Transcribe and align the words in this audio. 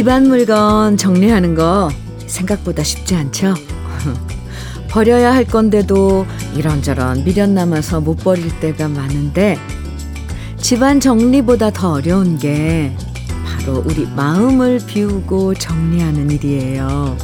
집안 0.00 0.28
물건 0.28 0.96
정리하는 0.96 1.54
거 1.54 1.90
생각보다 2.26 2.82
쉽지 2.82 3.16
않죠? 3.16 3.52
버려야 4.88 5.34
할 5.34 5.44
건데도 5.44 6.24
이런저런 6.56 7.22
미련 7.22 7.52
남아서 7.52 8.00
못 8.00 8.16
버릴 8.16 8.48
때가 8.60 8.88
많은데 8.88 9.58
집안 10.56 11.00
정리보다 11.00 11.70
더 11.70 11.92
어려운 11.92 12.38
게 12.38 12.96
바로 13.44 13.82
우리 13.84 14.06
마음을 14.06 14.80
비우고 14.86 15.52
정리하는 15.56 16.30
일이에요. 16.30 17.18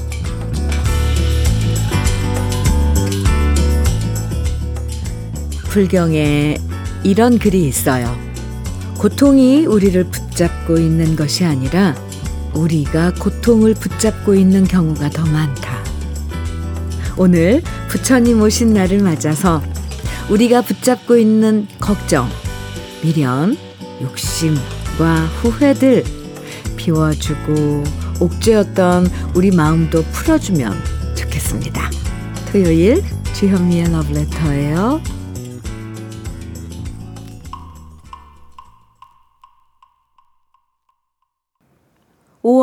불경에 5.71 6.59
이런 7.05 7.39
글이 7.39 7.67
있어요. 7.67 8.15
고통이 8.99 9.65
우리를 9.65 10.05
붙잡고 10.05 10.77
있는 10.77 11.17
것이 11.17 11.47
아니라 11.47 11.95
우리가 12.57 13.15
고통을 13.15 13.75
붙잡고 13.75 14.35
있는 14.35 14.65
경우가 14.65 15.11
더 15.11 15.25
많다. 15.27 15.85
오늘 17.17 17.63
부처님 17.89 18.43
오신 18.43 18.75
날을 18.75 19.01
맞아서 19.01 19.63
우리가 20.29 20.63
붙잡고 20.63 21.17
있는 21.17 21.67
걱정, 21.81 22.29
미련, 23.03 23.57
욕심과 24.03 25.27
후회들 25.41 26.05
비워주고 26.77 27.85
옥죄였던 28.21 29.11
우리 29.35 29.51
마음도 29.51 30.03
풀어주면 30.03 30.73
좋겠습니다. 31.15 31.91
토요일 32.51 33.03
주현미의 33.35 33.93
러브레터예요. 33.93 35.16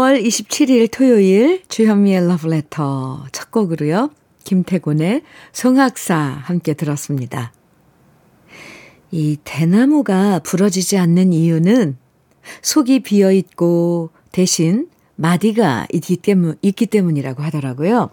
5월 0.04 0.22
27일 0.22 0.92
토요일 0.92 1.64
주현미의 1.70 2.28
러브레터 2.28 3.26
첫 3.32 3.52
곡으로요. 3.52 4.10
김태곤의 4.44 5.22
송악사 5.54 6.16
함께 6.16 6.74
들었습니다. 6.74 7.54
이 9.12 9.38
대나무가 9.46 10.40
부러지지 10.40 10.98
않는 10.98 11.32
이유는 11.32 11.98
속이 12.62 13.00
비어 13.04 13.32
있고 13.32 14.10
대신 14.34 14.90
마디가 15.16 15.88
있기, 15.94 16.18
때문, 16.18 16.58
있기 16.62 16.88
때문이라고 16.88 17.42
하더라고요. 17.42 18.10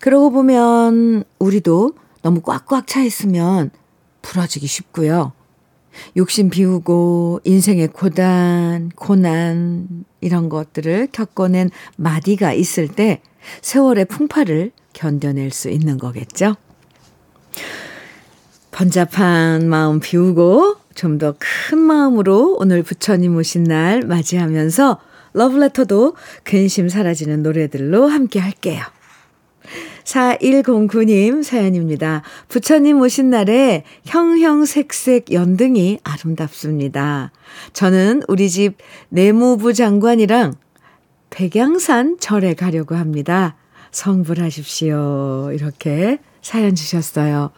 그러고 0.00 0.30
보면 0.30 1.24
우리도 1.38 1.92
너무 2.20 2.42
꽉꽉 2.42 2.86
차 2.86 3.02
있으면 3.02 3.70
부러지기 4.20 4.66
쉽고요. 4.66 5.32
욕심 6.16 6.50
비우고 6.50 7.40
인생의 7.44 7.88
고단, 7.88 8.90
고난 8.94 10.04
이런 10.20 10.48
것들을 10.48 11.08
겪어낸 11.12 11.70
마디가 11.96 12.52
있을 12.52 12.88
때 12.88 13.22
세월의 13.62 14.06
풍파를 14.06 14.72
견뎌낼 14.92 15.50
수 15.50 15.70
있는 15.70 15.98
거겠죠. 15.98 16.56
번잡한 18.70 19.68
마음 19.68 20.00
비우고 20.00 20.76
좀 20.94 21.18
더 21.18 21.34
큰 21.38 21.78
마음으로 21.78 22.56
오늘 22.58 22.82
부처님 22.82 23.36
오신 23.36 23.64
날 23.64 24.02
맞이하면서 24.02 25.00
러브레터도 25.32 26.16
근심 26.42 26.88
사라지는 26.88 27.42
노래들로 27.42 28.08
함께 28.08 28.40
할게요. 28.40 28.82
4109님 30.08 31.42
사연입니다. 31.42 32.22
부처님 32.48 33.00
오신 33.00 33.28
날에 33.28 33.84
형형색색 34.06 35.32
연등이 35.32 35.98
아름답습니다. 36.02 37.30
저는 37.74 38.22
우리 38.26 38.48
집 38.48 38.78
내무부 39.10 39.74
장관이랑 39.74 40.54
백양산 41.30 42.18
절에 42.20 42.54
가려고 42.54 42.94
합니다. 42.94 43.56
성불하십시오. 43.90 45.50
이렇게 45.52 46.18
사연 46.40 46.74
주셨어요. 46.74 47.50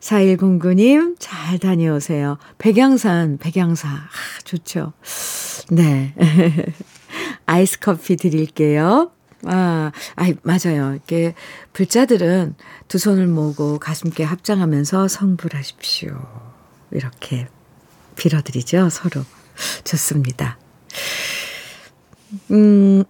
4109님, 0.00 1.14
잘 1.20 1.60
다녀오세요. 1.60 2.38
백양산, 2.58 3.38
백양사. 3.38 3.88
아, 3.88 4.08
좋죠. 4.42 4.94
네. 5.70 6.12
아이스 7.46 7.78
커피 7.78 8.16
드릴게요. 8.16 9.12
아, 9.46 9.92
아, 10.16 10.32
맞아요. 10.42 10.92
이렇게 10.92 11.34
불자들은 11.72 12.54
두 12.88 12.98
손을 12.98 13.26
모으고 13.26 13.78
가슴께 13.78 14.24
합장하면서 14.24 15.08
성불하십시오. 15.08 16.16
이렇게 16.92 17.48
빌어드리죠, 18.16 18.88
서로. 18.90 19.24
좋습니다. 19.84 20.58
음, 22.50 23.04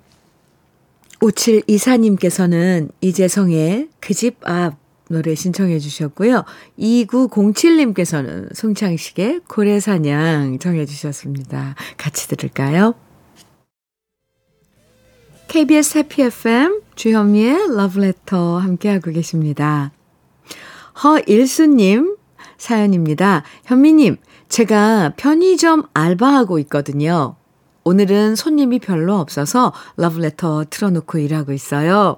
5724님께서는 1.20 2.90
이재성의 3.00 3.88
그 4.00 4.14
집 4.14 4.38
앞 4.46 4.82
노래 5.12 5.34
신청해 5.34 5.78
주셨고요. 5.78 6.44
2907님께서는 6.78 8.54
송창식의 8.54 9.42
고래사냥 9.46 10.58
정해 10.58 10.86
주셨습니다. 10.86 11.74
같이 11.98 12.28
들을까요? 12.28 12.94
KBS 15.52 15.98
해피 15.98 16.22
FM 16.22 16.80
주현미의 16.94 17.76
러브레터 17.76 18.56
함께하고 18.56 19.10
계십니다. 19.10 19.92
허일수님 21.04 22.16
사연입니다. 22.56 23.42
현미님, 23.66 24.16
제가 24.48 25.12
편의점 25.18 25.82
알바하고 25.92 26.58
있거든요. 26.60 27.36
오늘은 27.84 28.34
손님이 28.34 28.78
별로 28.78 29.18
없어서 29.18 29.74
러브레터 29.98 30.64
틀어놓고 30.70 31.18
일하고 31.18 31.52
있어요. 31.52 32.16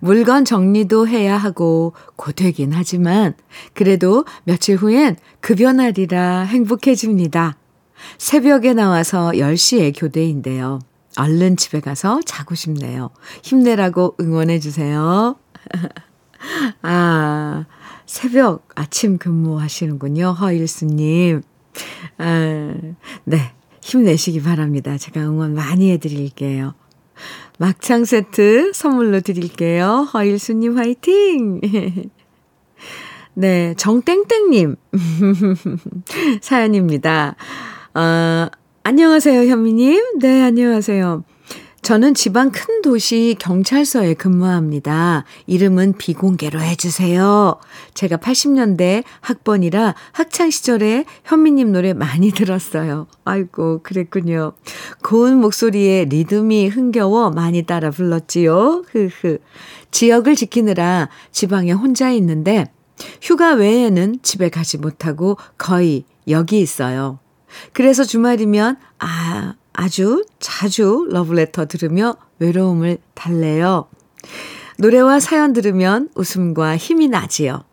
물건 0.00 0.44
정리도 0.44 1.06
해야 1.06 1.36
하고 1.36 1.92
고되긴 2.16 2.72
하지만 2.72 3.34
그래도 3.72 4.24
며칠 4.42 4.74
후엔 4.74 5.14
급여날이라 5.38 6.40
행복해집니다. 6.40 7.56
새벽에 8.18 8.74
나와서 8.74 9.30
10시에 9.30 9.92
교대인데요. 9.96 10.80
얼른 11.18 11.56
집에 11.56 11.80
가서 11.80 12.20
자고 12.24 12.54
싶네요. 12.54 13.10
힘내라고 13.42 14.16
응원해 14.20 14.58
주세요. 14.60 15.36
아, 16.82 17.64
새벽 18.06 18.68
아침 18.74 19.18
근무하시는군요. 19.18 20.32
허일수님. 20.32 21.42
아, 22.18 22.74
네. 23.24 23.52
힘내시기 23.82 24.42
바랍니다. 24.42 24.98
제가 24.98 25.20
응원 25.22 25.54
많이 25.54 25.90
해드릴게요. 25.92 26.74
막창 27.58 28.04
세트 28.04 28.72
선물로 28.74 29.20
드릴게요. 29.20 30.08
허일수님 30.12 30.76
화이팅! 30.76 31.60
네, 33.34 33.74
정땡땡님. 33.76 34.76
사연입니다. 36.42 37.36
어, 37.94 38.48
안녕하세요, 38.88 39.50
현미님. 39.50 40.18
네, 40.20 40.40
안녕하세요. 40.40 41.22
저는 41.82 42.14
지방 42.14 42.50
큰 42.50 42.80
도시 42.80 43.36
경찰서에 43.38 44.14
근무합니다. 44.14 45.24
이름은 45.46 45.98
비공개로 45.98 46.58
해주세요. 46.58 47.60
제가 47.92 48.16
80년대 48.16 49.04
학번이라 49.20 49.94
학창시절에 50.12 51.04
현미님 51.24 51.70
노래 51.70 51.92
많이 51.92 52.30
들었어요. 52.30 53.08
아이고, 53.26 53.82
그랬군요. 53.82 54.52
고운 55.04 55.38
목소리에 55.38 56.06
리듬이 56.06 56.68
흥겨워 56.68 57.28
많이 57.28 57.64
따라 57.64 57.90
불렀지요. 57.90 58.84
흐흐. 58.90 59.36
지역을 59.90 60.34
지키느라 60.34 61.10
지방에 61.30 61.72
혼자 61.72 62.10
있는데 62.12 62.72
휴가 63.20 63.52
외에는 63.52 64.20
집에 64.22 64.48
가지 64.48 64.78
못하고 64.78 65.36
거의 65.58 66.04
여기 66.26 66.58
있어요. 66.60 67.18
그래서 67.72 68.04
주말이면 68.04 68.76
아, 68.98 69.54
아주 69.72 70.24
자주 70.38 71.06
러브레터 71.10 71.66
들으며 71.66 72.16
외로움을 72.38 72.98
달래요. 73.14 73.88
노래와 74.78 75.20
사연 75.20 75.52
들으면 75.52 76.08
웃음과 76.14 76.76
힘이 76.76 77.08
나지요. 77.08 77.64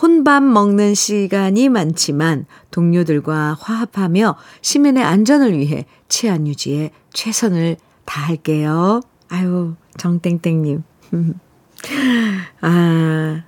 혼밥 0.00 0.42
먹는 0.42 0.94
시간이 0.94 1.68
많지만 1.68 2.46
동료들과 2.70 3.56
화합하며 3.60 4.36
시민의 4.62 5.02
안전을 5.02 5.56
위해 5.56 5.86
치안 6.08 6.46
유지에 6.46 6.90
최선을 7.12 7.76
다할게요. 8.04 9.00
아유, 9.28 9.74
정땡땡님. 9.96 10.82
아, 12.62 13.44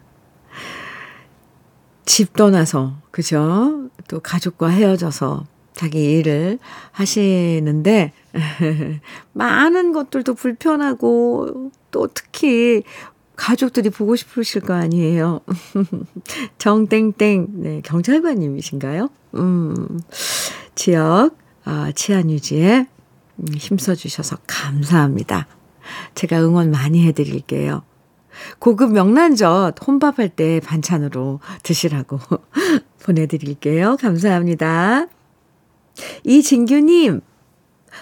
집 2.04 2.34
떠나서, 2.34 2.96
그죠? 3.10 3.88
또 4.08 4.20
가족과 4.20 4.68
헤어져서 4.68 5.44
자기 5.76 6.18
일을 6.18 6.58
하시는데, 6.92 8.12
많은 9.32 9.92
것들도 9.92 10.34
불편하고, 10.34 11.70
또 11.90 12.08
특히 12.12 12.82
가족들이 13.36 13.90
보고 13.90 14.16
싶으실 14.16 14.62
거 14.62 14.74
아니에요. 14.74 15.40
정땡땡, 16.58 17.48
네, 17.52 17.80
경찰관님이신가요? 17.84 19.10
음, 19.34 20.00
지역, 20.74 21.36
아, 21.64 21.92
치안 21.94 22.30
유지에 22.30 22.86
음, 23.36 23.46
힘써 23.54 23.94
주셔서 23.94 24.38
감사합니다. 24.46 25.46
제가 26.14 26.42
응원 26.42 26.70
많이 26.70 27.06
해 27.06 27.12
드릴게요. 27.12 27.82
고급 28.58 28.92
명란젓 28.92 29.86
혼밥할 29.86 30.30
때 30.30 30.60
반찬으로 30.60 31.40
드시라고 31.62 32.18
보내드릴게요. 33.04 33.96
감사합니다. 34.00 35.06
이진규님, 36.24 37.20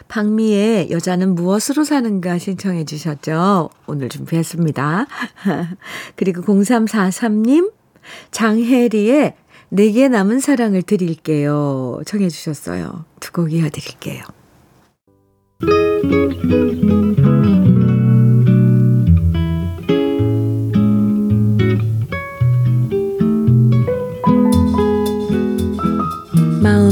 박미의 0.09 0.91
여자는 0.91 1.35
무엇으로 1.35 1.85
사는가 1.85 2.39
신청해 2.39 2.85
주셨죠. 2.85 3.71
오늘 3.87 4.09
준비했습니다. 4.09 5.07
그리고 6.17 6.43
0343님, 6.43 7.73
장혜리의 8.31 9.35
내게 9.71 10.09
남은 10.09 10.41
사랑을 10.41 10.83
드릴게요. 10.83 12.01
청해 12.07 12.29
주셨어요. 12.29 13.05
두 13.21 13.33
곡 13.33 13.53
이어드릴게요. 13.53 14.23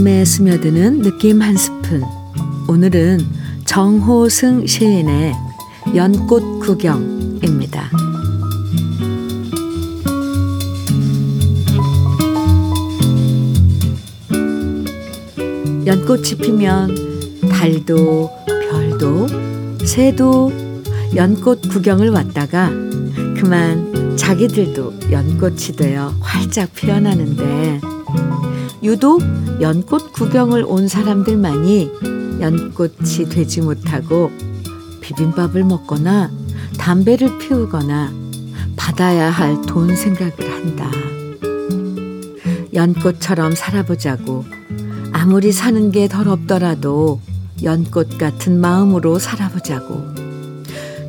마음에 0.03 0.25
스며드는 0.25 1.03
느낌 1.03 1.41
한 1.41 1.57
스푼. 1.57 2.03
오늘은 2.67 3.21
정호승 3.65 4.67
시인의 4.67 5.33
연꽃 5.95 6.59
구경입니다. 6.59 7.89
연꽃이 15.87 16.35
피면 16.41 16.97
달도 17.49 18.29
별도 18.49 19.29
새도 19.85 20.51
연꽃 21.15 21.69
구경을 21.69 22.11
왔다가 22.11 22.71
그만 23.37 24.17
자기들도 24.17 24.95
연꽃이 25.13 25.77
되어 25.77 26.13
활짝 26.21 26.75
피어나는데 26.75 27.81
유독 28.82 29.23
연꽃 29.61 30.12
구경을 30.12 30.64
온 30.67 30.88
사람들만이 30.88 31.90
연꽃이 32.40 33.29
되지 33.31 33.61
못하고 33.61 34.31
비빔밥을 35.00 35.62
먹거나 35.64 36.31
담배를 36.79 37.38
피우거나 37.38 38.12
받아야 38.76 39.31
할 39.31 39.62
돈 39.62 39.94
생각을 39.94 40.32
한다. 40.50 40.90
연꽃처럼 42.75 43.55
살아보자고 43.55 44.44
아무리 45.12 45.52
사는 45.52 45.93
게 45.93 46.08
더럽더라도 46.08 47.20
연꽃 47.62 48.19
같은 48.19 48.61
마음으로 48.61 49.20
살아보자고 49.20 50.02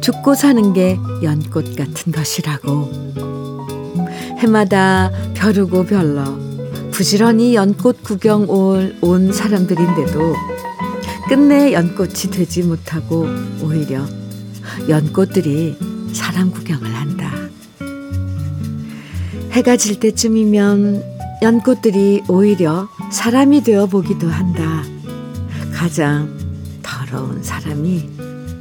죽고 0.01 0.35
사는 0.35 0.73
게 0.73 0.99
연꽃 1.23 1.75
같은 1.75 2.11
것이라고 2.11 2.91
해마다 4.39 5.09
벼르고 5.33 5.85
별러 5.85 6.42
부지런히 6.93 7.55
연꽃 7.55 8.03
구경 8.03 8.47
올, 8.49 8.95
온 9.01 9.33
사람들인데도 9.33 10.35
끝내 11.27 11.73
연꽃이 11.73 12.29
되지 12.31 12.61
못하고 12.61 13.25
오히려 13.63 14.05
연꽃들이 14.87 15.75
사람 16.13 16.51
구경을 16.51 16.85
한다. 16.93 17.31
해가 19.51 19.75
질 19.75 19.99
때쯤이면 19.99 21.03
연꽃들이 21.41 22.25
오히려 22.29 22.87
사람이 23.11 23.63
되어 23.63 23.87
보기도 23.87 24.29
한다. 24.29 24.83
가장 25.73 26.37
더러운 26.83 27.41
사람이 27.41 28.07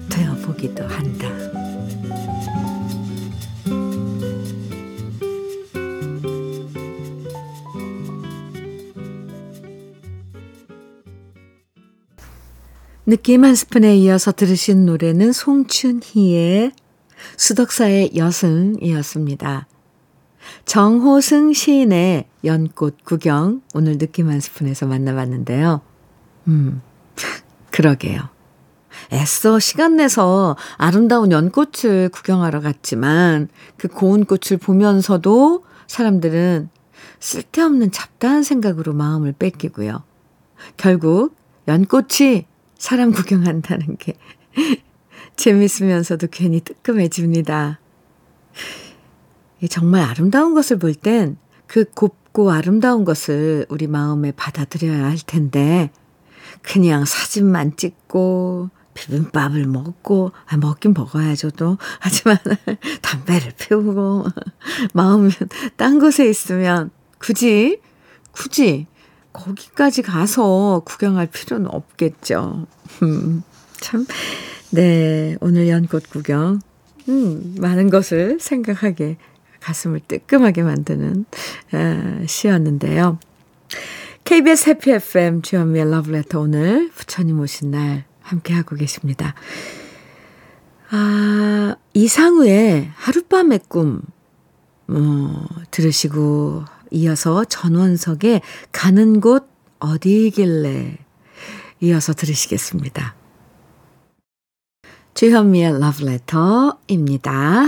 되어 0.09 0.35
보기도 0.37 0.85
한다. 0.87 1.42
느낌 13.13 13.45
한 13.45 13.55
스푼에 13.55 13.95
이어서 13.99 14.33
들으신 14.33 14.87
노래는 14.87 15.33
송춘희의 15.33 16.73
수덕사의 17.37 18.13
여승이었습니다. 18.17 19.67
정호승 20.65 21.53
시인의 21.53 22.25
연꽃 22.43 23.05
구경 23.05 23.61
오늘 23.75 23.99
느낌 23.99 24.31
한 24.31 24.41
스푼에서 24.41 24.87
만나봤는데요. 24.87 25.83
음, 26.47 26.81
그러게요. 27.71 28.31
애써 29.13 29.59
시간 29.59 29.97
내서 29.97 30.57
아름다운 30.79 31.33
연꽃을 31.33 32.09
구경하러 32.09 32.61
갔지만 32.61 33.49
그 33.77 33.89
고운 33.89 34.25
꽃을 34.25 34.59
보면서도 34.59 35.67
사람들은 35.87 36.71
쓸데없는 37.21 37.93
잡다한 37.93 38.43
생각으로 38.43 38.95
마음을 38.95 39.33
뺏기고요. 39.33 40.03
결국 40.79 41.37
연꽃이 41.69 42.47
사람 42.83 43.13
구경한다는 43.13 43.97
게 43.97 44.15
재밌으면서도 45.37 46.29
괜히 46.31 46.61
뜨끔해집니다. 46.61 47.79
정말 49.71 50.03
아름다운 50.03 50.55
것을 50.55 50.79
볼 50.79 50.95
땐 50.95 51.39
그 51.73 51.87
곱고 51.87 52.53
아름다운 52.53 53.07
것을 53.07 53.65
우리 53.71 53.87
마음에 53.87 54.31
받아들여야 54.33 55.07
할 55.07 55.17
텐데, 55.27 55.91
그냥 56.61 57.07
사진만 57.07 57.79
찍고, 57.79 58.69
비빔밥을 58.93 59.65
먹고, 59.65 60.33
아, 60.49 60.59
먹긴 60.59 60.93
먹어야죠, 60.93 61.53
또. 61.53 61.79
하지만, 61.99 62.37
담배를 63.01 63.53
피우고, 63.59 64.27
마음은 64.93 65.31
딴 65.77 65.99
곳에 65.99 66.29
있으면, 66.29 66.91
굳이, 67.19 67.81
굳이, 68.33 68.87
거기까지 69.33 70.03
가서 70.03 70.83
구경할 70.85 71.27
필요는 71.27 71.69
없겠죠. 71.69 72.67
음, 73.03 73.43
참, 73.81 74.07
네, 74.71 75.37
오늘 75.41 75.69
연꽃 75.69 76.11
구경, 76.11 76.61
음, 77.09 77.55
많은 77.59 77.91
것을 77.91 78.39
생각하게, 78.41 79.17
가슴을 79.61 80.01
뜨끔하게 80.07 80.63
만드는 80.63 81.25
아, 81.73 82.23
시였는데요. 82.27 83.19
KBS 84.25 84.71
해피 84.71 84.91
FM 84.93 85.43
주현미의 85.43 85.91
러브레터 85.91 86.41
오늘 86.41 86.91
부처님 86.91 87.41
오신 87.41 87.71
날 87.71 88.05
함께하고 88.21 88.77
계십니다. 88.77 89.35
아, 90.91 91.75
이상우의 91.95 92.91
하룻밤의 92.95 93.61
꿈, 93.69 94.03
어, 94.89 95.47
들으시고 95.71 96.65
이어서 96.93 97.45
전원석의 97.45 98.43
가는 98.71 99.21
곳 99.21 99.49
어디길래 99.81 100.99
이어서 101.81 102.13
들으시겠습니다. 102.13 103.17
주현미의 105.15 105.79
러브레터입니다. 105.79 107.65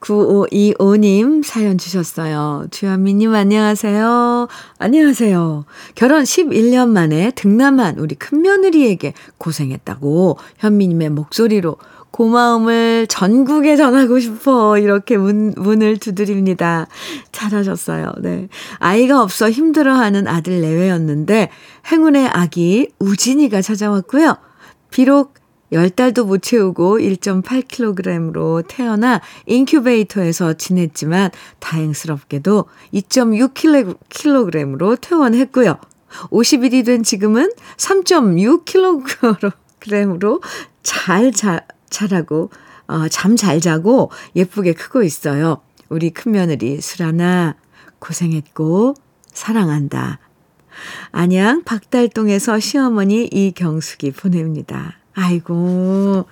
9525님 0.00 1.42
사연 1.42 1.78
주셨어요. 1.78 2.66
주현미님 2.70 3.34
안녕하세요. 3.34 4.48
안녕하세요. 4.78 5.64
결혼 5.94 6.22
11년 6.22 6.88
만에 6.90 7.32
등남한 7.32 7.98
우리 7.98 8.14
큰며느리에게 8.14 9.14
고생했다고 9.38 10.38
현미님의 10.58 11.10
목소리로 11.10 11.76
고마움을 12.14 13.08
전국에 13.08 13.74
전하고 13.74 14.20
싶어. 14.20 14.78
이렇게 14.78 15.16
문, 15.16 15.52
문을 15.56 15.96
두드립니다. 15.96 16.86
잘하셨어요. 17.32 18.12
네. 18.20 18.46
아이가 18.78 19.20
없어 19.20 19.50
힘들어하는 19.50 20.28
아들 20.28 20.60
내외였는데 20.60 21.48
행운의 21.90 22.28
아기 22.28 22.88
우진이가 23.00 23.62
찾아왔고요. 23.62 24.36
비록 24.92 25.34
10달도 25.72 26.24
못 26.24 26.40
채우고 26.40 27.00
1.8kg으로 27.00 28.62
태어나 28.68 29.20
인큐베이터에서 29.46 30.52
지냈지만 30.52 31.32
다행스럽게도 31.58 32.66
2.6kg으로 32.94 35.00
퇴원했고요. 35.00 35.78
50일이 36.30 36.86
된 36.86 37.02
지금은 37.02 37.50
3.6kg으로 37.76 40.40
잘 40.84 41.32
자, 41.32 41.60
자라고 41.94 42.50
어, 42.86 43.08
잠 43.08 43.36
잘 43.36 43.60
자고 43.60 44.10
예쁘게 44.36 44.74
크고 44.74 45.02
있어요. 45.02 45.58
우리 45.88 46.10
큰며느리 46.10 46.80
수라나 46.80 47.54
고생했고 47.98 48.94
사랑한다. 49.32 50.18
안양 51.12 51.62
박달동에서 51.64 52.58
시어머니 52.58 53.24
이경숙이 53.26 54.10
보냅니다. 54.12 54.98
아이고 55.14 56.26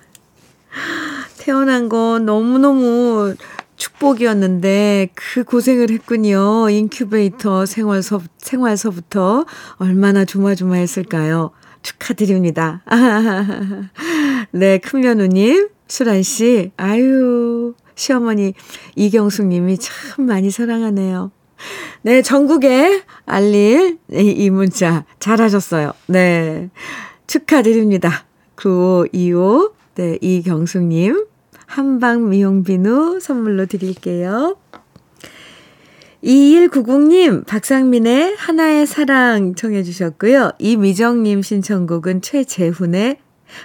태어난 1.39 1.89
건 1.89 2.25
너무너무 2.25 3.35
축복이었는데 3.75 5.09
그 5.15 5.43
고생을 5.43 5.89
했군요. 5.89 6.69
인큐베이터 6.69 7.65
생활서 7.65 8.21
생활서부터 8.37 9.45
얼마나 9.77 10.25
조마조마했을까요? 10.25 11.51
축하드립니다. 11.83 12.81
네, 14.51 14.79
큰면우님, 14.79 15.69
수란씨, 15.87 16.71
아유, 16.77 17.75
시어머니 17.95 18.53
이경숙님이 18.95 19.77
참 19.77 20.25
많이 20.25 20.49
사랑하네요. 20.49 21.31
네, 22.01 22.21
전국에 22.21 23.03
알릴 23.25 23.99
이 24.09 24.49
문자 24.49 25.05
잘하셨어요. 25.19 25.93
네, 26.07 26.69
축하드립니다. 27.27 28.25
9525, 28.55 29.73
네, 29.95 30.17
이경숙님, 30.21 31.25
한방 31.67 32.29
미용 32.29 32.63
비누 32.63 33.19
선물로 33.19 33.65
드릴게요. 33.67 34.57
2190님, 36.23 37.45
박상민의 37.45 38.35
하나의 38.37 38.87
사랑 38.87 39.55
청해 39.55 39.83
주셨고요. 39.83 40.51
이미정님 40.57 41.41
신청곡은 41.41 42.21
최재훈의 42.21 43.17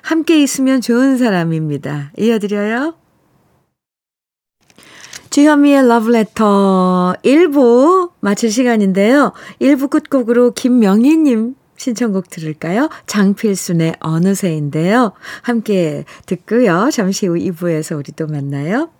함께 0.03 0.43
있으면 0.43 0.81
좋은 0.81 1.17
사람입니다. 1.19 2.13
이어드려요. 2.19 2.95
주현미의 5.31 5.87
러브레터 5.87 7.15
1부 7.23 8.11
마칠 8.21 8.51
시간인데요. 8.51 9.33
1부 9.61 9.89
끝곡으로 9.89 10.53
김명희님 10.53 11.55
신청곡 11.77 12.29
들을까요? 12.29 12.89
장필순의 13.07 13.97
어느새인데요. 14.01 15.13
함께 15.43 16.05
듣고요. 16.27 16.91
잠시 16.93 17.29
후 17.29 17.35
2부에서 17.35 17.97
우리 17.97 18.11
또 18.13 18.27
만나요. 18.27 18.91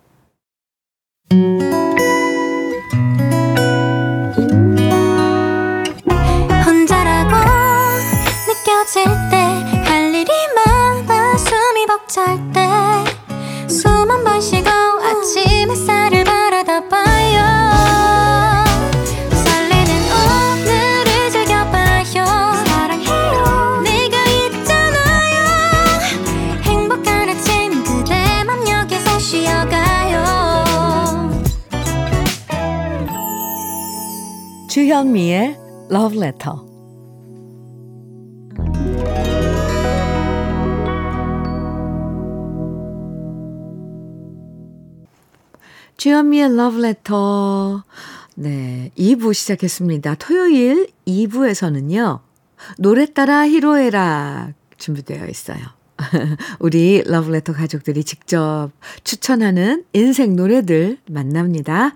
주현미의 34.99 35.57
Love 35.91 36.17
Letter 36.17 36.57
주현미의 45.95 46.57
러브레터. 46.57 47.85
네, 48.35 48.91
2부 48.97 49.33
시작했습니다. 49.33 50.15
토요일 50.15 50.89
2부에서는요, 51.07 52.19
노래 52.77 53.05
따라 53.05 53.47
히로에락 53.47 54.51
준비되어 54.77 55.27
있어요. 55.27 55.59
우리 56.59 57.03
러브레터 57.05 57.53
가족들이 57.53 58.03
직접 58.03 58.71
추천하는 59.05 59.85
인생 59.93 60.35
노래들 60.35 60.97
만납니다. 61.09 61.95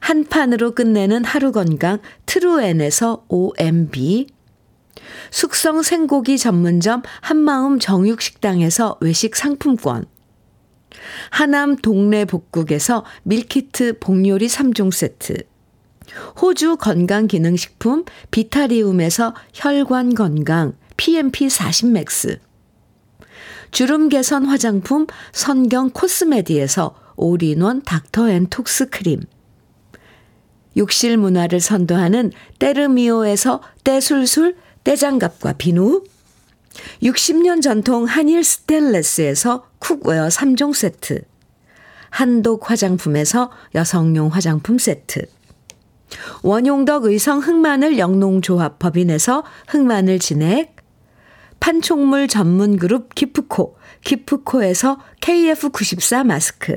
한 0.00 0.24
판으로 0.24 0.72
끝내는 0.72 1.24
하루 1.24 1.52
건강 1.52 1.98
트루엔에서 2.26 3.26
OMB 3.28 4.26
숙성 5.30 5.82
생고기 5.82 6.38
전문점 6.38 7.02
한마음 7.20 7.78
정육식당에서 7.78 8.98
외식 9.00 9.36
상품권 9.36 10.06
하남 11.30 11.76
동네 11.76 12.24
복국에서 12.24 13.04
밀키트 13.24 13.98
복요리 13.98 14.46
3종 14.46 14.92
세트. 14.92 15.34
호주 16.40 16.76
건강기능식품 16.76 18.04
비타리움에서 18.30 19.34
혈관 19.52 20.14
건강 20.14 20.74
PMP 20.96 21.48
40맥스. 21.48 22.38
주름 23.70 24.08
개선 24.08 24.46
화장품 24.46 25.06
선경 25.32 25.90
코스메디에서 25.90 26.94
올인원 27.16 27.82
닥터앤톡스 27.82 28.90
크림. 28.90 29.22
욕실 30.76 31.16
문화를 31.16 31.60
선도하는 31.60 32.32
때르미오에서 32.58 33.62
때술술 33.84 34.56
때장갑과 34.84 35.54
비누. 35.54 36.04
60년 37.02 37.62
전통 37.62 38.04
한일 38.04 38.44
스텐레스에서 38.44 39.66
cookware 39.78 40.28
3종 40.28 40.74
세트, 40.74 41.22
한독 42.10 42.70
화장품에서 42.70 43.50
여성용 43.74 44.28
화장품 44.28 44.78
세트, 44.78 45.26
원용덕 46.42 47.04
의성 47.04 47.38
흑마늘 47.40 47.98
영농조합 47.98 48.78
법인에서 48.78 49.44
흑마늘 49.68 50.18
진액, 50.18 50.76
판촉물 51.60 52.28
전문 52.28 52.76
그룹 52.76 53.14
기프코, 53.14 53.76
기프코에서 54.04 54.98
KF94 55.20 56.24
마스크, 56.24 56.76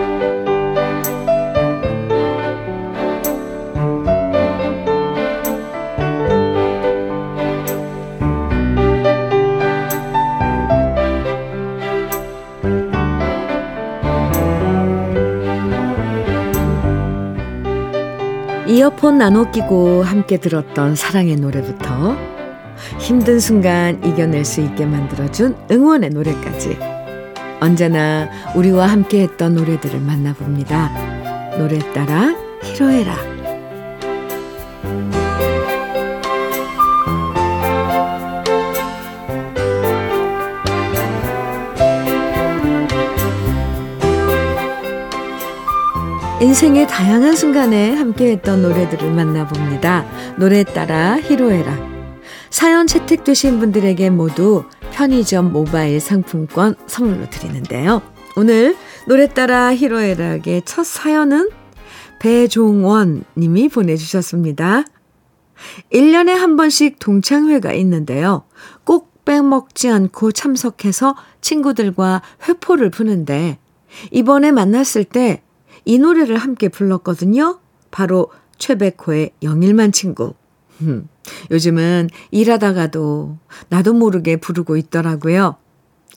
이어폰 18.81 19.19
나눠 19.19 19.51
끼고 19.51 20.01
함께 20.01 20.37
들었던 20.37 20.95
사랑의 20.95 21.35
노래부터 21.35 22.17
힘든 22.99 23.39
순간 23.39 24.03
이겨낼 24.03 24.43
수 24.43 24.59
있게 24.59 24.87
만들어준 24.87 25.55
응원의 25.69 26.09
노래까지 26.09 26.79
언제나 27.61 28.27
우리와 28.55 28.87
함께 28.87 29.21
했던 29.21 29.53
노래들을 29.53 29.99
만나봅니다. 29.99 31.57
노래 31.59 31.77
따라 31.93 32.35
히로에락 32.63 33.30
인생의 46.41 46.87
다양한 46.87 47.35
순간에 47.35 47.93
함께했던 47.93 48.63
노래들을 48.63 49.11
만나봅니다. 49.13 50.35
노래 50.39 50.63
따라 50.63 51.19
히로에라. 51.19 51.77
사연 52.49 52.87
채택되신 52.87 53.59
분들에게 53.59 54.09
모두 54.09 54.63
편의점 54.91 55.53
모바일 55.53 55.99
상품권 55.99 56.75
선물로 56.87 57.29
드리는데요. 57.29 58.01
오늘 58.35 58.75
노래 59.05 59.27
따라 59.27 59.71
히로에락의 59.75 60.63
첫 60.65 60.83
사연은 60.83 61.51
배종원 62.17 63.23
님이 63.37 63.69
보내주셨습니다. 63.69 64.83
1년에 65.93 66.29
한 66.29 66.57
번씩 66.57 66.97
동창회가 66.97 67.71
있는데요. 67.73 68.45
꼭 68.83 69.23
빼먹지 69.25 69.89
않고 69.89 70.31
참석해서 70.31 71.15
친구들과 71.41 72.23
회포를 72.47 72.89
푸는데 72.89 73.59
이번에 74.09 74.51
만났을 74.51 75.03
때 75.03 75.43
이 75.85 75.97
노래를 75.97 76.37
함께 76.37 76.69
불렀거든요. 76.69 77.59
바로 77.89 78.31
최백호의 78.57 79.31
영일만 79.43 79.91
친구. 79.91 80.33
요즘은 81.51 82.09
일하다가도 82.31 83.37
나도 83.69 83.93
모르게 83.93 84.37
부르고 84.37 84.77
있더라고요. 84.77 85.55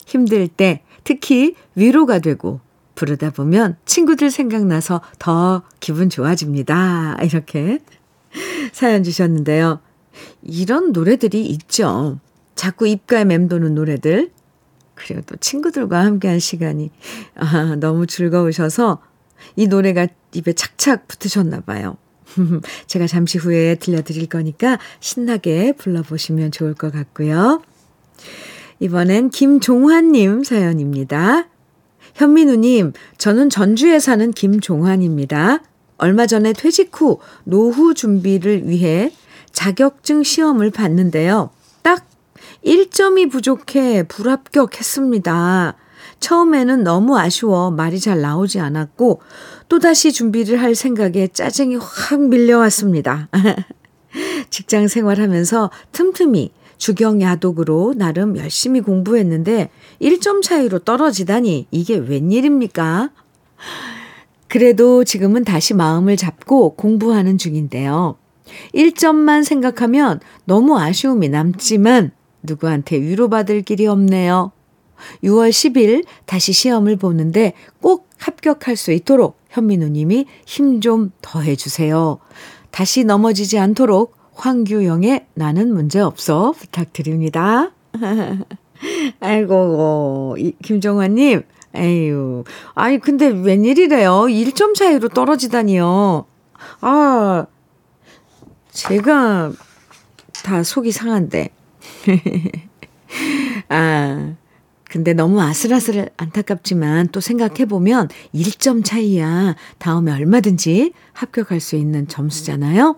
힘들 0.05 0.47
때 0.47 0.83
특히 1.03 1.55
위로가 1.75 2.19
되고 2.19 2.59
부르다 2.95 3.31
보면 3.31 3.77
친구들 3.85 4.31
생각나서 4.31 5.01
더 5.19 5.63
기분 5.79 6.09
좋아집니다. 6.09 7.17
이렇게 7.23 7.79
사연 8.71 9.03
주셨는데요. 9.03 9.79
이런 10.41 10.91
노래들이 10.91 11.45
있죠. 11.47 12.19
자꾸 12.55 12.87
입가에 12.87 13.25
맴도는 13.25 13.75
노래들. 13.75 14.31
그리고 14.95 15.21
또 15.25 15.35
친구들과 15.35 16.05
함께한 16.05 16.39
시간이 16.39 16.89
아, 17.35 17.75
너무 17.79 18.07
즐거우셔서 18.07 19.01
이 19.55 19.67
노래가 19.67 20.07
입에 20.33 20.53
착착 20.53 21.07
붙으셨나 21.07 21.61
봐요. 21.61 21.97
제가 22.87 23.07
잠시 23.07 23.37
후에 23.37 23.75
들려드릴 23.75 24.27
거니까 24.27 24.79
신나게 24.99 25.73
불러보시면 25.73 26.51
좋을 26.51 26.73
것 26.73 26.91
같고요. 26.91 27.61
이번엔 28.79 29.29
김종환님 29.29 30.43
사연입니다. 30.43 31.47
현민우님, 32.15 32.93
저는 33.17 33.49
전주에 33.49 33.99
사는 33.99 34.31
김종환입니다. 34.31 35.61
얼마 35.97 36.27
전에 36.27 36.53
퇴직 36.53 36.91
후 36.93 37.19
노후 37.43 37.93
준비를 37.93 38.67
위해 38.67 39.11
자격증 39.51 40.23
시험을 40.23 40.71
봤는데요. 40.71 41.51
딱 41.81 42.07
1점이 42.65 43.31
부족해 43.31 44.03
불합격했습니다. 44.03 45.75
처음에는 46.19 46.83
너무 46.83 47.17
아쉬워 47.17 47.71
말이 47.71 47.99
잘 47.99 48.21
나오지 48.21 48.59
않았고 48.59 49.21
또다시 49.69 50.11
준비를 50.11 50.61
할 50.61 50.75
생각에 50.75 51.27
짜증이 51.27 51.77
확 51.77 52.21
밀려왔습니다. 52.21 53.29
직장 54.49 54.87
생활하면서 54.87 55.71
틈틈이 55.91 56.51
주경야독으로 56.77 57.93
나름 57.95 58.37
열심히 58.37 58.81
공부했는데 58.81 59.69
1점 60.01 60.41
차이로 60.41 60.79
떨어지다니 60.79 61.67
이게 61.71 61.95
웬일입니까? 61.95 63.11
그래도 64.47 65.03
지금은 65.03 65.43
다시 65.43 65.73
마음을 65.73 66.17
잡고 66.17 66.75
공부하는 66.75 67.37
중인데요. 67.37 68.17
1점만 68.73 69.43
생각하면 69.43 70.19
너무 70.45 70.77
아쉬움이 70.77 71.29
남지만 71.29 72.11
누구한테 72.43 72.97
위로받을 72.97 73.63
길이 73.63 73.87
없네요. 73.87 74.51
6월 75.23 75.49
10일 75.49 76.05
다시 76.25 76.53
시험을 76.53 76.95
보는데 76.97 77.53
꼭 77.81 78.09
합격할 78.17 78.75
수 78.75 78.91
있도록 78.91 79.37
현민우 79.49 79.87
님이 79.89 80.25
힘 80.45 80.81
좀 80.81 81.11
더해주세요. 81.21 82.19
다시 82.71 83.03
넘어지지 83.03 83.57
않도록 83.57 84.15
황규영의 84.33 85.27
나는 85.33 85.73
문제 85.73 85.99
없어 85.99 86.51
부탁드립니다. 86.51 87.71
아이고, 89.21 90.35
김종환님, 90.63 91.43
에휴. 91.75 92.43
아니, 92.73 92.99
근데 92.99 93.27
웬일이래요? 93.27 94.11
1점 94.23 94.75
차이로 94.75 95.09
떨어지다니요. 95.09 96.25
아, 96.81 97.45
제가 98.71 99.51
다 100.43 100.63
속이 100.63 100.91
상한데. 100.91 101.49
아, 103.69 104.35
근데 104.95 105.11
너무 105.11 105.41
아슬아슬 105.41 106.09
안타깝지만 106.15 107.09
또 107.09 107.19
생각해보면 107.19 108.07
1점 108.33 108.81
차이야. 108.85 109.57
다음에 109.77 110.13
얼마든지 110.13 110.93
합격할 111.11 111.59
수 111.59 111.75
있는 111.75 112.07
점수잖아요. 112.07 112.95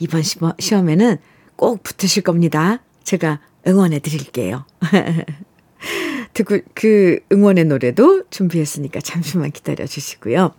이번 0.00 0.22
시험에는 0.58 1.16
꼭 1.56 1.82
붙으실 1.82 2.22
겁니다. 2.24 2.82
제가 3.04 3.40
응원해 3.66 4.00
드릴게요. 4.00 4.66
듣고 6.34 6.58
그 6.74 7.20
응원의 7.32 7.64
노래도 7.64 8.24
준비했으니까 8.28 9.00
잠시만 9.00 9.50
기다려 9.52 9.86
주시고요. 9.86 10.52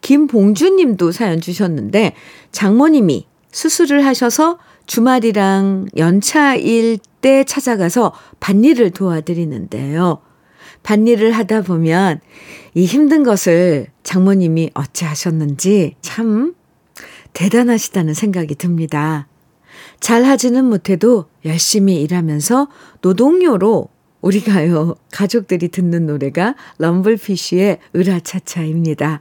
김봉주 0.00 0.76
님도 0.76 1.10
사연 1.10 1.40
주셨는데 1.40 2.14
장모님이 2.52 3.26
수술을 3.50 4.06
하셔서 4.06 4.60
주말이랑 4.88 5.86
연차일 5.96 6.98
때 7.20 7.44
찾아가서 7.44 8.12
밭일을 8.40 8.90
도와드리는데요. 8.90 10.18
밭일을 10.82 11.32
하다 11.32 11.62
보면 11.62 12.20
이 12.74 12.86
힘든 12.86 13.22
것을 13.22 13.88
장모님이 14.02 14.70
어찌 14.74 15.04
하셨는지 15.04 15.94
참 16.00 16.54
대단하시다는 17.34 18.14
생각이 18.14 18.54
듭니다. 18.54 19.28
잘 20.00 20.24
하지는 20.24 20.64
못해도 20.64 21.26
열심히 21.44 22.00
일하면서 22.02 22.68
노동요로 23.02 23.88
우리가요, 24.22 24.96
가족들이 25.12 25.68
듣는 25.68 26.06
노래가 26.06 26.54
럼블피쉬의 26.78 27.78
으라차차입니다. 27.94 29.20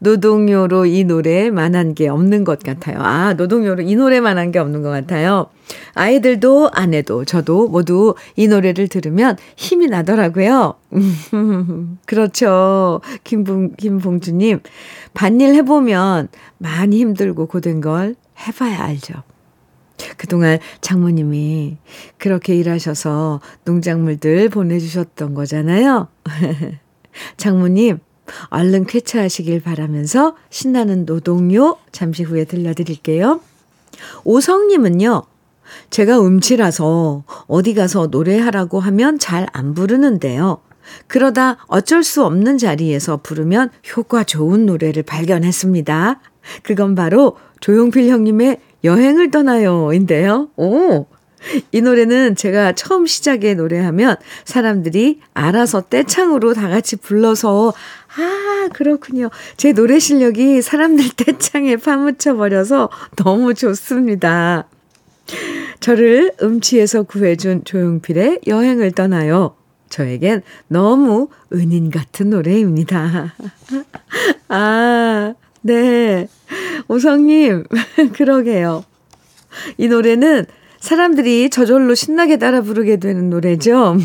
노동요로 0.00 0.86
이 0.86 1.04
노래에 1.04 1.50
만한 1.50 1.94
게 1.94 2.08
없는 2.08 2.44
것 2.44 2.58
같아요. 2.60 2.98
아, 3.00 3.34
노동요로 3.34 3.82
이 3.82 3.94
노래만 3.96 4.36
한 4.38 4.48
게 4.52 4.58
없는 4.58 4.82
것 4.82 4.88
같아요. 4.90 5.46
아이들도 5.94 6.70
아내도 6.72 7.24
저도 7.26 7.68
모두 7.68 8.14
이 8.36 8.48
노래를 8.48 8.88
들으면 8.88 9.36
힘이 9.56 9.88
나더라고요. 9.88 10.74
그렇죠. 12.06 13.00
김봉, 13.24 13.74
김봉주님. 13.76 14.60
반일 15.12 15.54
해보면 15.54 16.28
많이 16.58 16.98
힘들고 16.98 17.46
고된 17.46 17.80
걸 17.82 18.14
해봐야 18.46 18.84
알죠. 18.84 19.14
그동안 20.16 20.58
장모님이 20.80 21.76
그렇게 22.18 22.54
일하셔서 22.54 23.40
농작물들 23.64 24.48
보내주셨던 24.48 25.34
거잖아요. 25.34 26.08
장모님, 27.36 27.98
얼른 28.48 28.86
쾌차하시길 28.86 29.62
바라면서 29.62 30.36
신나는 30.50 31.06
노동요 31.06 31.76
잠시 31.92 32.22
후에 32.22 32.44
들려드릴게요. 32.44 33.40
오성님은요, 34.24 35.22
제가 35.90 36.20
음치라서 36.20 37.24
어디 37.46 37.74
가서 37.74 38.06
노래하라고 38.06 38.80
하면 38.80 39.18
잘 39.18 39.46
안 39.52 39.74
부르는데요. 39.74 40.58
그러다 41.06 41.58
어쩔 41.66 42.02
수 42.02 42.24
없는 42.24 42.58
자리에서 42.58 43.18
부르면 43.22 43.70
효과 43.96 44.24
좋은 44.24 44.66
노래를 44.66 45.02
발견했습니다. 45.02 46.20
그건 46.62 46.94
바로 46.94 47.36
조용필 47.60 48.08
형님의 48.08 48.58
여행을 48.84 49.30
떠나요인데요. 49.30 50.48
오! 50.56 51.06
이 51.72 51.80
노래는 51.80 52.34
제가 52.36 52.72
처음 52.72 53.06
시작에 53.06 53.54
노래하면 53.54 54.16
사람들이 54.44 55.20
알아서 55.34 55.82
떼창으로 55.82 56.54
다 56.54 56.68
같이 56.68 56.96
불러서 56.96 57.72
아, 58.16 58.68
그렇군요. 58.72 59.30
제 59.56 59.72
노래 59.72 59.98
실력이 59.98 60.62
사람들 60.62 61.10
떼창에 61.16 61.76
파묻혀 61.76 62.36
버려서 62.36 62.88
너무 63.16 63.54
좋습니다. 63.54 64.66
저를 65.80 66.32
음치에서 66.42 67.02
구해준 67.02 67.64
조용필의 67.64 68.40
여행을 68.46 68.92
떠나요. 68.92 69.56
저에겐 69.90 70.42
너무 70.68 71.28
은인 71.52 71.90
같은 71.90 72.30
노래입니다. 72.30 73.34
아, 74.48 75.34
네. 75.62 76.28
오성님, 76.88 77.64
그러게요. 78.14 78.84
이 79.76 79.88
노래는 79.88 80.46
사람들이 80.80 81.50
저절로 81.50 81.94
신나게 81.94 82.38
따라 82.38 82.60
부르게 82.60 82.98
되는 82.98 83.30
노래죠. 83.30 83.96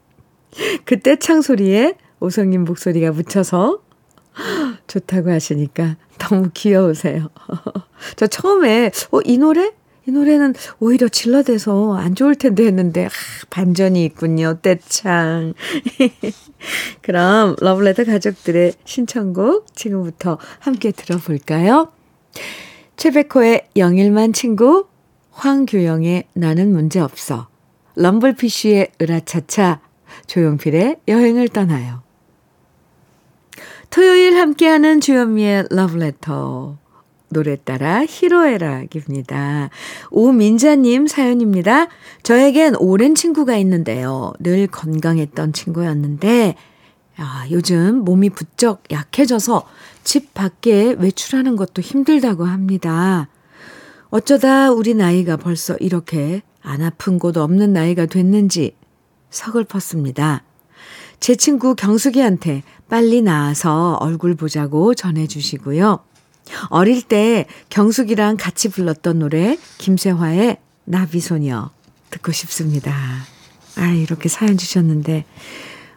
그때 0.84 1.16
창 1.16 1.42
소리에 1.42 1.94
오성님 2.20 2.64
목소리가 2.64 3.12
묻혀서 3.12 3.82
좋다고 4.86 5.30
하시니까 5.30 5.96
너무 6.18 6.50
귀여우세요. 6.54 7.28
저 8.16 8.26
처음에, 8.26 8.90
어, 9.10 9.20
이 9.24 9.38
노래? 9.38 9.72
이 10.06 10.12
노래는 10.12 10.54
오히려 10.78 11.08
질러대서 11.08 11.94
안 11.94 12.14
좋을 12.14 12.34
텐데 12.34 12.66
했는데, 12.66 13.06
아, 13.06 13.10
반전이 13.50 14.04
있군요. 14.06 14.58
떼창. 14.62 15.54
그럼 17.02 17.56
러블레터 17.60 18.04
가족들의 18.04 18.74
신청곡 18.84 19.74
지금부터 19.74 20.38
함께 20.58 20.90
들어볼까요? 20.90 21.92
최백호의 22.96 23.68
영일만 23.76 24.32
친구, 24.32 24.86
황규영의 25.32 26.24
나는 26.34 26.72
문제없어, 26.72 27.48
럼블피쉬의 27.96 28.92
으라차차, 29.00 29.80
조용필의 30.26 30.96
여행을 31.08 31.48
떠나요. 31.48 32.02
함께하는 34.40 35.02
주현미의 35.02 35.66
러브레터. 35.68 36.78
노래 37.28 37.56
따라 37.56 38.04
히로에락입니다. 38.08 39.68
오민자님 40.10 41.06
사연입니다. 41.06 41.88
저에겐 42.22 42.74
오랜 42.76 43.14
친구가 43.14 43.56
있는데요. 43.58 44.32
늘 44.40 44.66
건강했던 44.66 45.52
친구였는데, 45.52 46.54
아, 47.18 47.44
요즘 47.50 47.96
몸이 47.96 48.30
부쩍 48.30 48.82
약해져서 48.90 49.68
집 50.04 50.32
밖에 50.32 50.96
외출하는 50.98 51.56
것도 51.56 51.82
힘들다고 51.82 52.46
합니다. 52.46 53.28
어쩌다 54.08 54.72
우리 54.72 54.94
나이가 54.94 55.36
벌써 55.36 55.76
이렇게 55.80 56.40
안 56.62 56.80
아픈 56.80 57.18
곳 57.18 57.36
없는 57.36 57.74
나이가 57.74 58.06
됐는지 58.06 58.74
서글펐습니다. 59.28 60.44
제 61.20 61.36
친구 61.36 61.74
경숙이한테 61.74 62.62
빨리 62.90 63.22
나와서 63.22 63.94
얼굴 64.00 64.34
보자고 64.34 64.94
전해주시고요. 64.94 66.00
어릴 66.70 67.02
때 67.02 67.46
경숙이랑 67.68 68.36
같이 68.36 68.68
불렀던 68.68 69.20
노래 69.20 69.56
김세화의 69.78 70.58
나비소녀 70.84 71.70
듣고 72.10 72.32
싶습니다. 72.32 72.92
아, 73.76 73.86
이렇게 73.92 74.28
사연 74.28 74.56
주셨는데, 74.56 75.24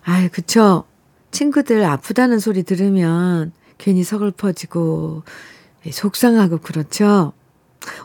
아, 0.05 0.27
그쵸. 0.31 0.83
친구들 1.31 1.83
아프다는 1.83 2.37
소리 2.37 2.61
들으면 2.61 3.51
괜히 3.79 4.03
서글퍼지고 4.03 5.23
속상하고 5.91 6.59
그렇죠. 6.59 7.33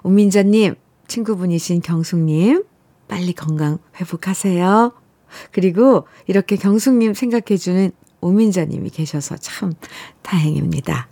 오민자님, 0.02 0.76
친구분이신 1.08 1.82
경숙님, 1.82 2.64
빨리 3.06 3.34
건강 3.34 3.78
회복하세요. 4.00 4.92
그리고 5.52 6.08
이렇게 6.26 6.56
경숙님 6.56 7.12
생각해주는 7.12 7.92
오민자님이 8.20 8.90
계셔서 8.90 9.36
참 9.36 9.72
다행입니다. 10.22 11.08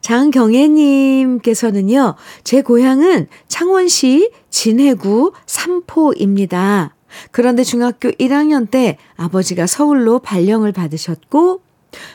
장경애님께서는요, 0.00 2.14
제 2.44 2.62
고향은 2.62 3.26
창원시 3.48 4.30
진해구 4.50 5.32
삼포입니다. 5.46 6.94
그런데 7.30 7.62
중학교 7.64 8.10
1학년 8.10 8.70
때 8.70 8.98
아버지가 9.16 9.66
서울로 9.66 10.20
발령을 10.20 10.72
받으셨고, 10.72 11.62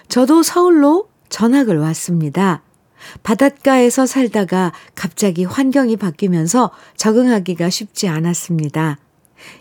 저도 0.08 0.44
서울로 0.44 1.10
전학을 1.30 1.80
왔습니다. 1.80 2.62
바닷가에서 3.24 4.06
살다가 4.06 4.72
갑자기 4.96 5.44
환경이 5.44 5.98
바뀌면서 5.98 6.72
적응하기가 6.98 7.70
쉽지 7.70 8.08
않았습니다. 8.08 9.00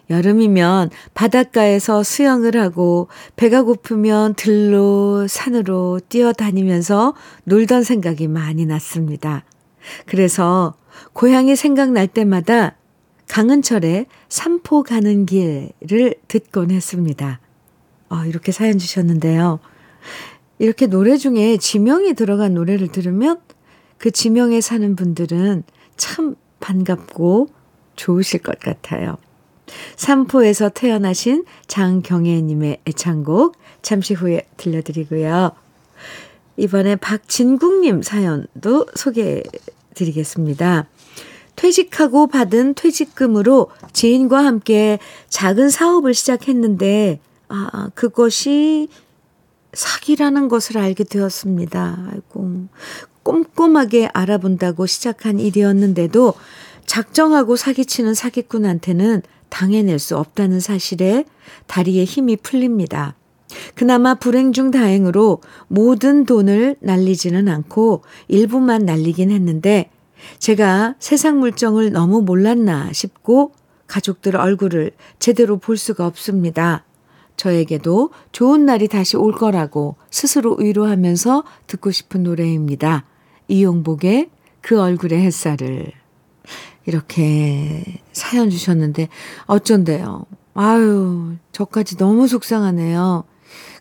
여름이면 0.08 0.90
바닷가에서 1.14 2.02
수영을 2.02 2.56
하고 2.56 3.08
배가 3.36 3.62
고프면 3.62 4.34
들로 4.34 5.26
산으로 5.28 6.00
뛰어다니면서 6.08 7.14
놀던 7.44 7.82
생각이 7.82 8.28
많이 8.28 8.66
났습니다. 8.66 9.44
그래서 10.06 10.74
고향이 11.12 11.56
생각날 11.56 12.06
때마다 12.06 12.76
강은철의 13.28 14.06
삼포 14.28 14.82
가는 14.82 15.24
길을 15.24 16.14
듣곤 16.26 16.70
했습니다. 16.72 17.40
어, 18.08 18.24
이렇게 18.24 18.50
사연 18.50 18.78
주셨는데요. 18.78 19.60
이렇게 20.58 20.86
노래 20.86 21.16
중에 21.16 21.56
지명이 21.56 22.14
들어간 22.14 22.54
노래를 22.54 22.88
들으면 22.88 23.40
그 23.98 24.10
지명에 24.10 24.60
사는 24.60 24.96
분들은 24.96 25.62
참 25.96 26.34
반갑고 26.58 27.48
좋으실 27.96 28.40
것 28.40 28.58
같아요. 28.58 29.16
삼포에서 29.96 30.70
태어나신 30.70 31.44
장경애님의 31.66 32.80
애창곡 32.86 33.56
잠시 33.82 34.14
후에 34.14 34.46
들려드리고요. 34.56 35.52
이번에 36.56 36.96
박진국님 36.96 38.02
사연도 38.02 38.86
소개해 38.94 39.42
드리겠습니다. 39.94 40.86
퇴직하고 41.56 42.26
받은 42.26 42.74
퇴직금으로 42.74 43.70
지인과 43.92 44.44
함께 44.44 44.98
작은 45.28 45.68
사업을 45.68 46.14
시작했는데, 46.14 47.20
아, 47.48 47.90
그것이 47.94 48.88
사기라는 49.72 50.48
것을 50.48 50.78
알게 50.78 51.04
되었습니다. 51.04 52.08
아이고. 52.12 52.68
꼼꼼하게 53.22 54.08
알아본다고 54.12 54.86
시작한 54.86 55.38
일이었는데도 55.38 56.34
작정하고 56.86 57.56
사기치는 57.56 58.14
사기꾼한테는 58.14 59.22
당해낼 59.50 59.98
수 59.98 60.16
없다는 60.16 60.60
사실에 60.60 61.24
다리에 61.66 62.04
힘이 62.04 62.36
풀립니다. 62.36 63.14
그나마 63.74 64.14
불행 64.14 64.52
중 64.52 64.70
다행으로 64.70 65.40
모든 65.68 66.24
돈을 66.24 66.76
날리지는 66.80 67.48
않고 67.48 68.02
일부만 68.28 68.84
날리긴 68.84 69.30
했는데 69.30 69.90
제가 70.38 70.94
세상 70.98 71.40
물정을 71.40 71.92
너무 71.92 72.22
몰랐나 72.22 72.92
싶고 72.92 73.52
가족들 73.86 74.36
얼굴을 74.36 74.92
제대로 75.18 75.58
볼 75.58 75.76
수가 75.76 76.06
없습니다. 76.06 76.84
저에게도 77.36 78.10
좋은 78.32 78.66
날이 78.66 78.86
다시 78.86 79.16
올 79.16 79.32
거라고 79.32 79.96
스스로 80.10 80.56
위로하면서 80.56 81.42
듣고 81.66 81.90
싶은 81.90 82.22
노래입니다. 82.22 83.06
이용복의 83.48 84.28
그 84.60 84.80
얼굴의 84.80 85.20
햇살을 85.22 85.99
이렇게 86.86 87.84
사연 88.12 88.50
주셨는데 88.50 89.08
어쩐대요. 89.46 90.24
아유, 90.54 91.36
저까지 91.52 91.96
너무 91.96 92.26
속상하네요. 92.26 93.24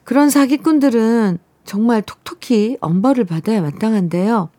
그런 0.03 0.29
사기꾼들은 0.29 1.39
정말 1.65 2.01
톡톡히 2.01 2.77
엄벌을 2.81 3.25
받아야 3.25 3.62
마땅한데요. 3.62 4.49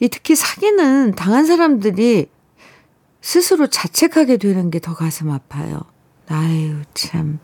이 0.00 0.08
특히 0.08 0.34
사기는 0.34 1.12
당한 1.12 1.44
사람들이 1.46 2.26
스스로 3.20 3.66
자책하게 3.66 4.38
되는 4.38 4.70
게 4.70 4.78
더 4.80 4.94
가슴 4.94 5.30
아파요. 5.30 5.80
아유, 6.28 6.76
참. 6.94 7.38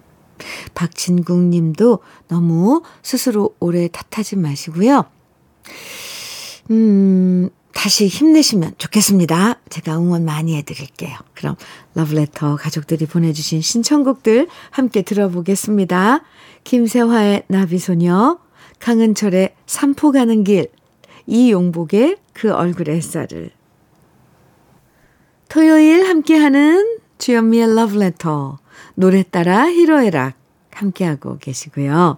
박진국 0.75 1.39
님도 1.39 2.01
너무 2.29 2.83
스스로 3.03 3.55
오래 3.61 3.89
탓하지 3.89 4.37
마시고요. 4.37 5.05
음, 6.71 7.51
다시 7.77 8.07
힘내시면 8.09 8.73
좋겠습니다. 8.79 9.61
제가 9.69 9.99
응원 9.99 10.25
많이 10.25 10.57
해드릴게요. 10.57 11.15
그럼 11.35 11.57
러브레터 11.95 12.57
가족들이 12.57 13.05
보내주신 13.05 13.61
신청곡들 13.61 14.49
함께 14.71 15.03
들어보겠습니다. 15.03 16.23
김세화의 16.65 17.45
나비소녀, 17.49 18.39
강은철의 18.79 19.55
삼포 19.67 20.13
가는 20.13 20.43
길, 20.43 20.69
이용복의 21.27 22.17
그 22.33 22.51
얼굴의 22.51 22.97
햇살을. 22.97 23.51
토요일 25.51 26.09
함께하는 26.09 26.99
주현미의 27.19 27.75
러브레터. 27.75 28.59
노래 28.95 29.23
따라 29.23 29.71
히로에락 29.71 30.35
함께하고 30.71 31.37
계시고요. 31.39 32.17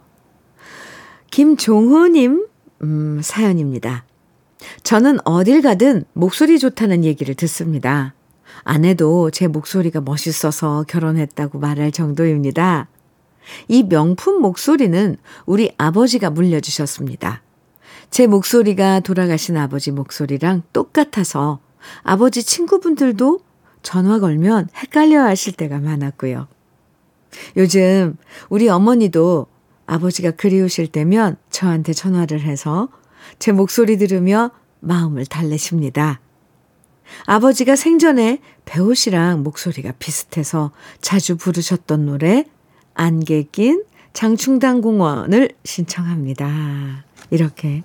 김종호님, 1.32 2.46
음, 2.82 3.20
사연입니다. 3.22 4.07
저는 4.82 5.18
어딜 5.24 5.62
가든 5.62 6.04
목소리 6.12 6.58
좋다는 6.58 7.04
얘기를 7.04 7.34
듣습니다. 7.34 8.14
아내도 8.64 9.30
제 9.30 9.46
목소리가 9.46 10.00
멋있어서 10.00 10.84
결혼했다고 10.88 11.58
말할 11.58 11.92
정도입니다. 11.92 12.88
이 13.68 13.82
명품 13.82 14.40
목소리는 14.40 15.16
우리 15.46 15.72
아버지가 15.78 16.30
물려주셨습니다. 16.30 17.42
제 18.10 18.26
목소리가 18.26 19.00
돌아가신 19.00 19.56
아버지 19.56 19.90
목소리랑 19.90 20.62
똑같아서 20.72 21.60
아버지 22.02 22.42
친구분들도 22.42 23.40
전화 23.82 24.18
걸면 24.18 24.68
헷갈려 24.74 25.22
하실 25.22 25.52
때가 25.52 25.78
많았고요. 25.78 26.48
요즘 27.56 28.16
우리 28.48 28.68
어머니도 28.68 29.46
아버지가 29.86 30.32
그리우실 30.32 30.88
때면 30.88 31.36
저한테 31.50 31.92
전화를 31.92 32.40
해서 32.40 32.88
제 33.38 33.52
목소리 33.52 33.98
들으며 33.98 34.50
마음을 34.80 35.26
달래십니다. 35.26 36.20
아버지가 37.24 37.76
생전에 37.76 38.40
배우 38.64 38.94
씨랑 38.94 39.42
목소리가 39.42 39.92
비슷해서 39.98 40.72
자주 41.00 41.36
부르셨던 41.36 42.06
노래 42.06 42.44
안개 42.94 43.44
낀 43.50 43.84
장충당 44.12 44.80
공원을 44.80 45.50
신청합니다. 45.64 47.04
이렇게 47.30 47.82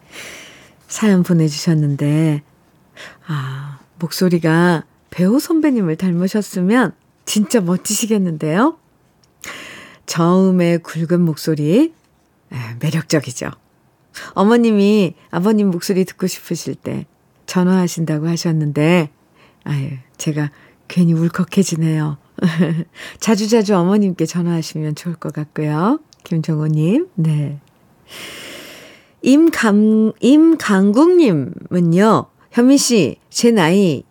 사연 0.88 1.24
보내주셨는데, 1.24 2.42
아, 3.28 3.80
목소리가 4.00 4.84
배우 5.10 5.40
선배님을 5.40 5.96
닮으셨으면 5.96 6.94
진짜 7.26 7.62
멋지시겠는데요? 7.62 8.78
저음의 10.06 10.80
굵은 10.80 11.22
목소리, 11.22 11.94
매력적이죠. 12.80 13.52
어머님이 14.34 15.16
아버님 15.32 15.70
목소리 15.70 16.06
듣고 16.06 16.28
싶으실 16.28 16.76
때 16.76 17.06
전화하신다고 17.46 18.28
하셨는데, 18.28 19.10
아유, 19.64 19.90
제가 20.18 20.52
괜히 20.88 21.14
울컥해지네요. 21.14 22.18
자주자주 23.20 23.76
어머님께 23.76 24.26
전화하시면 24.26 24.96
좋을 24.96 25.16
것 25.16 25.34
같고요. 25.34 26.00
김정호님, 26.24 27.10
네. 27.16 27.60
임강, 29.22 30.14
임강국님은요, 30.20 32.26
현미 32.52 32.78
씨, 32.78 33.18
제 33.30 33.52
나이 33.52 34.04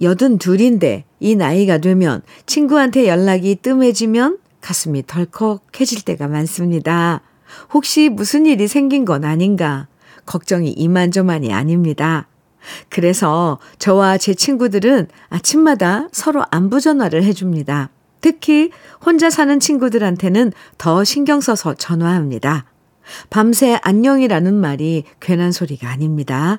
여든 0.00 0.38
둘인데 0.38 1.04
이 1.20 1.36
나이가 1.36 1.78
되면 1.78 2.22
친구한테 2.46 3.06
연락이 3.06 3.54
뜸해지면 3.56 4.38
가슴이 4.60 5.04
덜컥해질 5.06 6.04
때가 6.04 6.28
많습니다. 6.28 7.20
혹시 7.72 8.08
무슨 8.08 8.46
일이 8.46 8.68
생긴 8.68 9.04
건 9.04 9.24
아닌가? 9.24 9.88
걱정이 10.26 10.70
이만저만이 10.70 11.52
아닙니다. 11.52 12.28
그래서 12.88 13.58
저와 13.78 14.18
제 14.18 14.34
친구들은 14.34 15.08
아침마다 15.28 16.08
서로 16.12 16.44
안부 16.50 16.80
전화를 16.80 17.22
해줍니다. 17.24 17.90
특히 18.20 18.70
혼자 19.04 19.28
사는 19.28 19.60
친구들한테는 19.60 20.52
더 20.78 21.04
신경 21.04 21.40
써서 21.42 21.74
전화합니다. 21.74 22.64
밤새 23.28 23.78
안녕이라는 23.82 24.54
말이 24.54 25.04
괜한 25.20 25.52
소리가 25.52 25.90
아닙니다. 25.90 26.58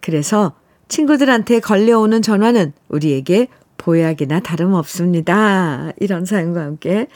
그래서 0.00 0.54
친구들한테 0.88 1.60
걸려오는 1.60 2.22
전화는 2.22 2.72
우리에게 2.88 3.48
보약이나 3.76 4.40
다름없습니다. 4.40 5.92
이런 6.00 6.24
사연과 6.24 6.62
함께 6.62 7.08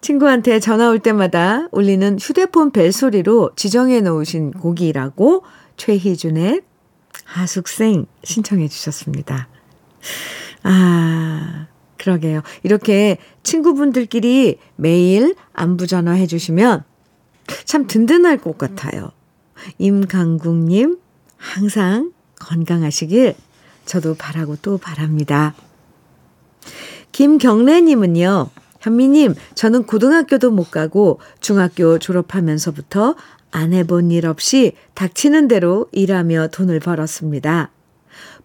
친구한테 0.00 0.60
전화 0.60 0.88
올 0.88 0.98
때마다 0.98 1.68
울리는 1.72 2.18
휴대폰 2.18 2.70
벨소리로 2.70 3.52
지정해 3.56 4.00
놓으신 4.00 4.52
곡이라고 4.52 5.44
최희준의 5.76 6.62
하숙생 7.24 8.06
신청해 8.24 8.68
주셨습니다. 8.68 9.48
아, 10.62 11.66
그러게요. 11.98 12.42
이렇게 12.62 13.18
친구분들끼리 13.42 14.58
매일 14.76 15.34
안부 15.52 15.86
전화해 15.86 16.26
주시면 16.26 16.84
참 17.64 17.86
든든할 17.86 18.38
것 18.38 18.56
같아요. 18.56 19.10
임강국님, 19.78 20.98
항상 21.36 22.12
건강하시길 22.38 23.34
저도 23.84 24.14
바라고 24.14 24.56
또 24.56 24.78
바랍니다. 24.78 25.54
김경래님은요, 27.12 28.48
현미님, 28.80 29.34
저는 29.54 29.84
고등학교도 29.84 30.50
못 30.50 30.70
가고 30.70 31.20
중학교 31.40 31.98
졸업하면서부터 31.98 33.14
안 33.50 33.72
해본 33.72 34.10
일 34.10 34.26
없이 34.26 34.72
닥치는 34.94 35.48
대로 35.48 35.86
일하며 35.92 36.48
돈을 36.48 36.80
벌었습니다. 36.80 37.70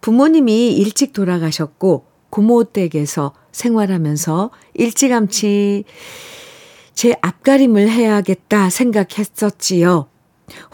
부모님이 0.02 0.74
일찍 0.74 1.14
돌아가셨고 1.14 2.06
고모 2.30 2.66
댁에서 2.66 3.34
생활하면서 3.52 4.52
일찌감치 4.74 5.86
제 6.94 7.16
앞가림을 7.22 7.90
해야겠다 7.90 8.70
생각했었지요. 8.70 10.08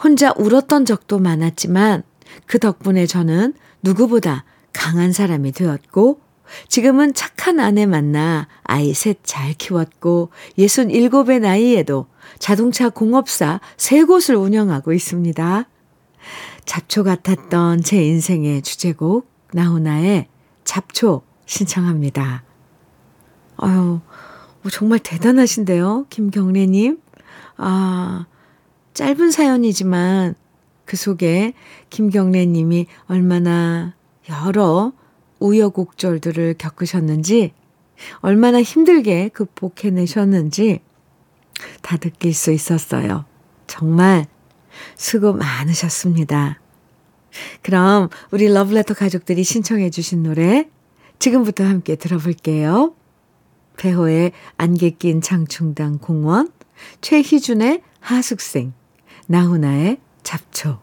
혼자 0.04 0.34
울었던 0.38 0.86
적도 0.86 1.19
많았지만 1.19 2.04
그 2.45 2.58
덕분에 2.58 3.06
저는 3.06 3.54
누구보다 3.84 4.45
강한 4.74 5.12
사람이 5.12 5.52
되었고 5.52 6.19
지금은 6.68 7.14
착한 7.14 7.60
아내 7.60 7.86
만나 7.86 8.48
아이 8.64 8.94
셋 8.94 9.20
잘 9.24 9.54
키웠고 9.54 10.30
67의 10.58 11.40
나이에도 11.40 12.08
자동차 12.40 12.90
공업사 12.90 13.60
세 13.78 14.04
곳을 14.04 14.36
운영하고 14.36 14.94
있습니다. 14.94 15.66
잡초 16.66 17.04
같았던 17.04 17.82
제 17.82 18.04
인생의 18.04 18.62
주제곡 18.62 19.30
나훈아의 19.54 20.28
잡초 20.64 21.22
신청합니다. 21.46 22.44
아유, 23.58 24.00
정말 24.72 25.00
대단하신데요, 25.00 26.06
김경래님. 26.10 27.00
아, 27.58 28.26
짧은 28.94 29.32
사연이지만 29.32 30.36
그 30.86 30.98
속에 30.98 31.54
김경래님이 31.90 32.88
얼마나 33.08 33.94
여러 34.30 34.94
우여곡절들을 35.41 36.56
겪으셨는지, 36.58 37.54
얼마나 38.19 38.62
힘들게 38.62 39.30
극복해내셨는지 39.30 40.80
다 41.82 41.97
느낄 41.97 42.34
수 42.34 42.51
있었어요. 42.51 43.25
정말 43.67 44.25
수고 44.95 45.34
많으셨습니다. 45.34 46.60
그럼 47.62 48.10
우리 48.32 48.47
러브레터 48.51 48.93
가족들이 48.93 49.43
신청해 49.43 49.89
주신 49.89 50.23
노래 50.23 50.69
지금부터 51.19 51.63
함께 51.63 51.95
들어볼게요. 51.95 52.95
배호의 53.77 54.32
안개 54.58 54.91
낀 54.91 55.21
장충당 55.21 55.99
공원, 55.99 56.51
최희준의 57.01 57.82
하숙생, 57.99 58.73
나훈아의 59.27 59.97
잡초. 60.23 60.80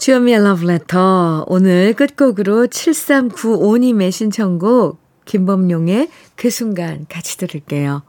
주현미의 0.00 0.42
러브레터 0.42 1.44
오늘 1.46 1.92
끝곡으로 1.92 2.68
7395님의 2.68 4.10
신청곡 4.10 4.98
김범용의 5.26 6.08
그 6.36 6.48
순간 6.48 7.04
같이 7.06 7.36
들을게요. 7.36 8.02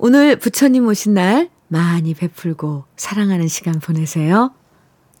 오늘 0.00 0.34
부처님 0.34 0.88
오신 0.88 1.14
날 1.14 1.48
많이 1.68 2.14
베풀고 2.14 2.82
사랑하는 2.96 3.46
시간 3.46 3.78
보내세요. 3.78 4.52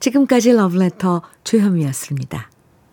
지금까지 0.00 0.50
러브레터 0.50 1.22
주현미였습니다. 1.44 2.49